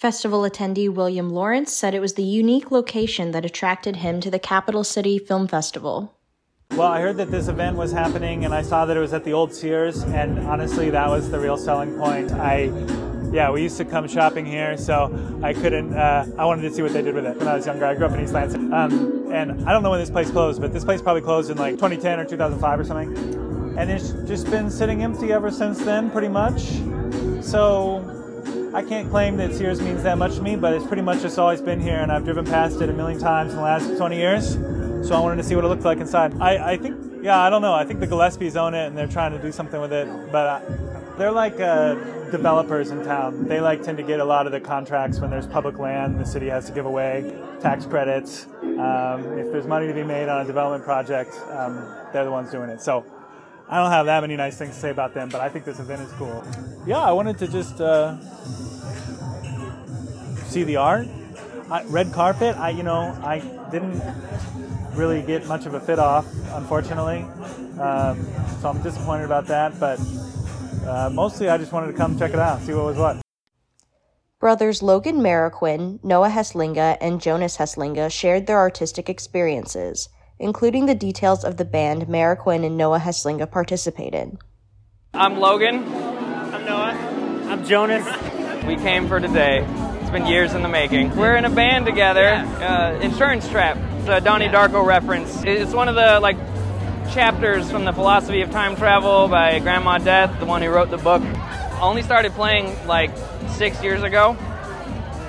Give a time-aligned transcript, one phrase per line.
[0.00, 4.38] Festival attendee William Lawrence said it was the unique location that attracted him to the
[4.38, 6.14] Capital City Film Festival.
[6.70, 9.24] Well, I heard that this event was happening and I saw that it was at
[9.24, 12.32] the old Sears, and honestly, that was the real selling point.
[12.32, 12.72] I
[13.30, 15.92] yeah, we used to come shopping here, so I couldn't.
[15.92, 17.84] Uh, I wanted to see what they did with it when I was younger.
[17.84, 20.62] I grew up in East Lansing, um, and I don't know when this place closed,
[20.62, 24.50] but this place probably closed in like 2010 or 2005 or something, and it's just
[24.50, 26.62] been sitting empty ever since then, pretty much.
[27.42, 28.19] So
[28.72, 31.38] I can't claim that Sears means that much to me, but it's pretty much just
[31.38, 34.16] always been here, and I've driven past it a million times in the last 20
[34.16, 34.54] years.
[35.06, 36.40] So I wanted to see what it looked like inside.
[36.40, 37.74] I, I think, yeah, I don't know.
[37.74, 40.46] I think the Gillespies own it, and they're trying to do something with it, but
[40.46, 41.58] uh, they're like.
[41.60, 41.96] Uh,
[42.30, 43.46] developers in town.
[43.46, 46.24] They like tend to get a lot of the contracts when there's public land the
[46.24, 48.46] city has to give away, tax credits.
[48.62, 52.50] Um, if there's money to be made on a development project, um, they're the ones
[52.50, 52.80] doing it.
[52.80, 53.04] So
[53.70, 55.78] I don't have that many nice things to say about them, but I think this
[55.78, 56.44] event is cool.
[56.86, 58.18] Yeah, I wanted to just uh,
[60.48, 61.06] see the art.
[61.70, 62.56] I, red carpet.
[62.56, 63.38] I you know I
[63.70, 64.02] didn't
[64.94, 67.22] really get much of a fit off, unfortunately.
[67.80, 68.26] Um,
[68.60, 70.00] so I'm disappointed about that, but
[70.84, 73.22] uh, mostly I just wanted to come check it out, see what was what.
[74.40, 80.08] Brothers Logan Mariquin, Noah Heslinga, and Jonas Heslinga shared their artistic experiences,
[80.40, 84.38] including the details of the band Mariquin and Noah Heslinga participated.
[85.12, 85.84] I'm Logan.
[85.84, 87.46] I'm Noah.
[87.50, 88.06] I'm Jonas.
[88.64, 89.66] We came for today.
[90.00, 91.14] It's been years in the making.
[91.14, 92.26] We're in a band together.
[92.26, 93.76] Uh, Insurance Trap.
[94.00, 95.42] It's a Donnie Darko reference.
[95.44, 96.38] It's one of the like
[97.12, 100.98] chapters from the philosophy of time travel by Grandma Death, the one who wrote the
[100.98, 101.22] book.
[101.22, 103.10] I only started playing like
[103.50, 104.36] six years ago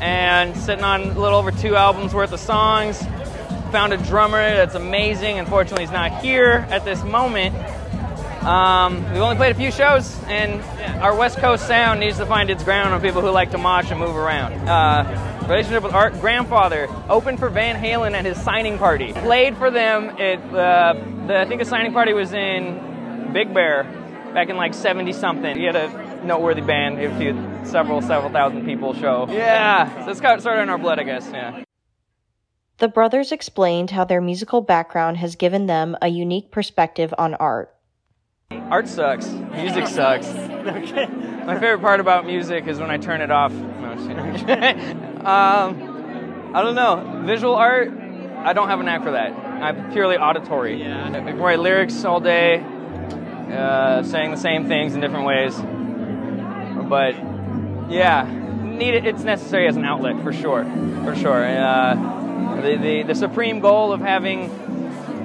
[0.00, 3.02] and sitting on a little over two albums worth of songs.
[3.72, 5.38] Found a drummer that's amazing.
[5.38, 7.54] Unfortunately, he's not here at this moment.
[8.42, 10.62] Um, we've only played a few shows, and
[11.02, 13.90] our West Coast sound needs to find its ground on people who like to mosh
[13.90, 14.54] and move around.
[14.66, 19.12] Uh, relationship with Art grandfather, opened for Van Halen at his signing party.
[19.12, 20.94] Played for them at, uh,
[21.26, 23.84] the, I think the signing party was in Big Bear
[24.32, 25.56] back in like 70 something.
[25.56, 27.34] He had a noteworthy band, a few,
[27.64, 29.26] several, several thousand people show.
[29.28, 31.64] Yeah, so it's got sort of in our blood, I guess, yeah.
[32.78, 37.74] The brothers explained how their musical background has given them a unique perspective on art.
[38.52, 39.26] Art sucks.
[39.26, 40.28] Music sucks.
[40.28, 41.06] okay.
[41.44, 43.52] My favorite part about music is when I turn it off.
[45.18, 47.24] Um, I don't know.
[47.26, 49.32] Visual art, I don't have a knack for that.
[49.32, 50.80] I'm purely auditory.
[50.80, 51.08] Yeah.
[51.08, 52.64] I can write lyrics all day,
[53.52, 55.54] uh, saying the same things in different ways.
[56.88, 57.14] But
[57.90, 58.24] yeah,
[58.62, 59.06] need it.
[59.06, 60.64] It's necessary as an outlet for sure,
[61.04, 61.44] for sure.
[61.44, 62.17] Uh,
[62.62, 64.48] the, the the supreme goal of having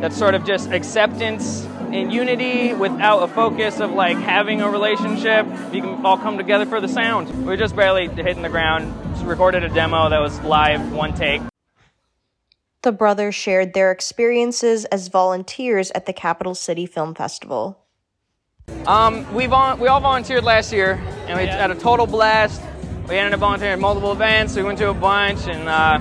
[0.01, 5.45] that sort of just acceptance in unity without a focus of like having a relationship.
[5.71, 7.45] You can all come together for the sound.
[7.45, 8.93] We are just barely hitting the ground.
[9.13, 11.41] Just recorded a demo that was live, one take.
[12.81, 17.79] The brothers shared their experiences as volunteers at the Capital City Film Festival.
[18.87, 20.93] Um, we vol- we all volunteered last year,
[21.27, 21.57] and we yeah.
[21.57, 22.61] had a total blast.
[23.07, 24.55] We ended up volunteering at multiple events.
[24.55, 25.99] We went to a bunch, and uh,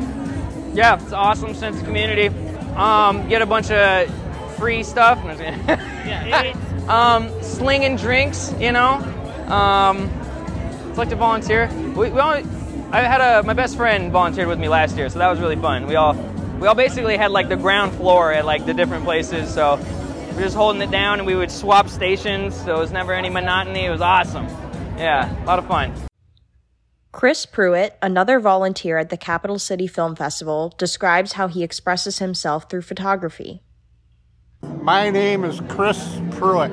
[0.72, 2.28] yeah, it's awesome sense of community.
[2.76, 4.08] Um, get a bunch of
[4.56, 5.18] free stuff.
[5.24, 6.54] yeah,
[6.88, 8.94] um, slinging drinks, you know.
[9.48, 10.10] Um,
[10.88, 11.68] it's like to volunteer.
[11.96, 12.34] We, we all,
[12.92, 15.56] I had a my best friend volunteered with me last year, so that was really
[15.56, 15.86] fun.
[15.86, 16.14] We all
[16.60, 20.36] we all basically had like the ground floor at like the different places, so we
[20.36, 23.30] were just holding it down, and we would swap stations, so it was never any
[23.30, 23.84] monotony.
[23.84, 24.46] It was awesome.
[24.96, 25.92] Yeah, a lot of fun.
[27.12, 32.70] Chris Pruitt, another volunteer at the Capital City Film Festival, describes how he expresses himself
[32.70, 33.62] through photography.
[34.80, 36.72] My name is Chris Pruitt.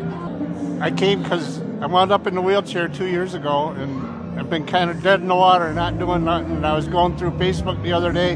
[0.79, 4.65] I came because I wound up in the wheelchair two years ago and I've been
[4.65, 6.51] kind of dead in the water, not doing nothing.
[6.55, 8.33] And I was going through Facebook the other day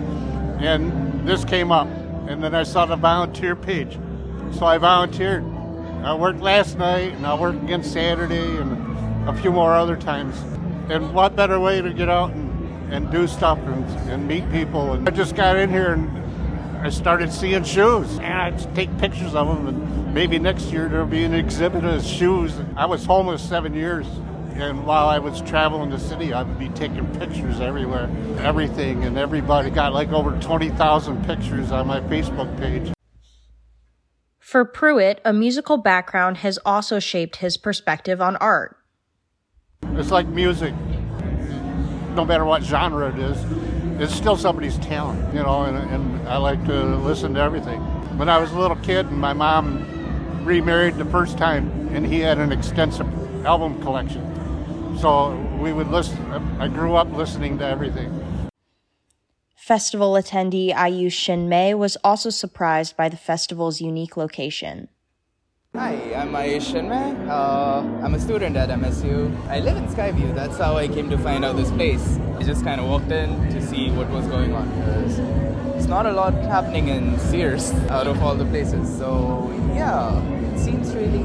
[0.59, 1.87] and this came up.
[2.27, 3.97] And then I saw the volunteer page.
[4.59, 5.45] So I volunteered.
[6.03, 10.35] I worked last night and I'll work again Saturday and a few more other times.
[10.89, 14.93] And what better way to get out and, and do stuff and, and meet people.
[14.93, 16.23] And I just got in here and
[16.83, 19.67] I started seeing shoes, and I'd take pictures of them.
[19.67, 22.59] And maybe next year there'll be an exhibit of shoes.
[22.75, 24.05] I was homeless seven years,
[24.55, 28.09] and while I was traveling the city, I would be taking pictures everywhere,
[28.39, 32.91] everything, and everybody got like over 20,000 pictures on my Facebook page.
[34.39, 38.75] For Pruitt, a musical background has also shaped his perspective on art.
[39.97, 40.73] It's like music,
[42.15, 43.37] no matter what genre it is
[43.99, 47.79] it's still somebody's talent, you know, and, and I like to listen to everything.
[48.17, 52.19] When I was a little kid and my mom remarried the first time, and he
[52.19, 53.07] had an extensive
[53.45, 54.21] album collection.
[54.99, 56.17] So we would listen.
[56.59, 58.49] I grew up listening to everything.
[59.55, 64.89] Festival attendee Ayush Shinmei was also surprised by the festival's unique location.
[65.75, 67.27] Hi, I'm Ayush Shinmei.
[67.27, 69.35] Uh, I'm a student at MSU.
[69.47, 70.35] I live in Skyview.
[70.35, 72.19] That's how I came to find out this place.
[72.37, 74.69] I just kind of walked in to see what was going on
[75.83, 78.87] it's not a lot happening in Sears out of all the places.
[78.97, 80.17] So yeah,
[80.53, 81.19] it seems really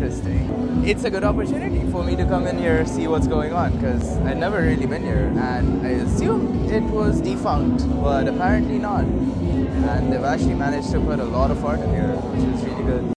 [0.00, 0.82] interesting.
[0.82, 4.16] It's a good opportunity for me to come in here see what's going on because
[4.24, 9.04] I've never really been here and I assumed it was defunct, but apparently not.
[9.04, 12.84] And they've actually managed to put a lot of art in here, which is really
[12.84, 13.12] good.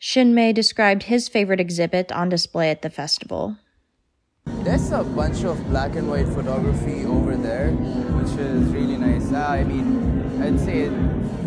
[0.00, 3.56] Shinmei described his favorite exhibit on display at the festival.
[4.46, 9.32] There's a bunch of black and white photography over there, which is really nice.
[9.32, 10.94] Uh, I mean, I'd say it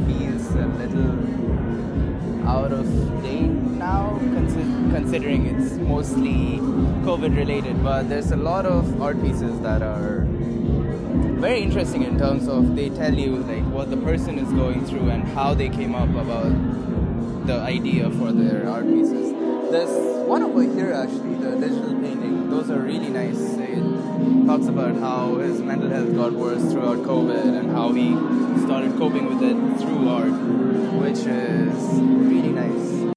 [0.07, 1.41] feels a little
[2.47, 2.85] out of
[3.23, 3.60] date
[3.91, 6.59] now, consi- considering it's mostly
[7.07, 7.83] COVID related.
[7.83, 10.25] But there's a lot of art pieces that are
[11.45, 15.09] very interesting in terms of they tell you like what the person is going through
[15.09, 16.53] and how they came up about
[17.47, 19.33] the idea for their art pieces.
[19.71, 19.95] There's
[20.27, 22.49] one over here actually, the digital painting.
[22.49, 23.41] Those are really nice.
[23.57, 23.83] It
[24.45, 28.09] talks about how his mental health got worse throughout COVID and how he
[28.65, 30.37] started coping with it through art,
[31.03, 31.79] which is
[32.33, 33.10] really nice.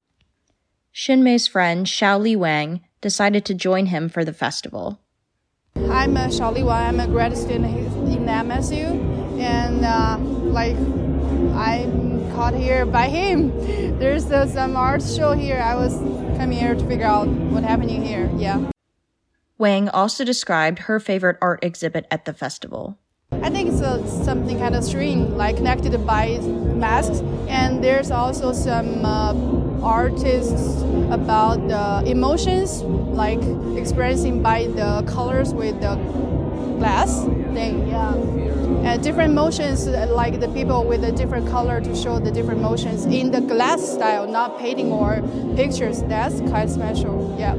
[1.05, 5.01] Shinmei's friend Xiaoli Wang decided to join him for the festival.
[5.77, 6.89] I'm uh, Xiaoli Wang.
[6.89, 7.77] I'm a grad student
[8.09, 10.17] in MSU, and uh,
[10.49, 10.77] like
[11.55, 13.51] I'm caught here by him.
[13.99, 15.61] There's uh, some art show here.
[15.61, 15.95] I was
[16.39, 18.31] coming here to figure out what happening here.
[18.39, 18.71] Yeah.
[19.59, 22.97] Wang also described her favorite art exhibit at the festival.
[23.45, 28.55] I think it's a, something kind of strange, like connected by masks, and there's also
[28.55, 29.35] some uh,
[29.83, 30.81] artists
[31.11, 33.43] about the emotions, like
[33.77, 35.97] experiencing by the colors with the
[36.79, 37.87] glass thing.
[37.87, 42.63] Yeah, and different motions, like the people with a different color to show the different
[42.63, 45.21] motions in the glass style, not painting or
[45.55, 46.03] pictures.
[46.05, 47.37] That's quite special.
[47.39, 47.57] Yeah.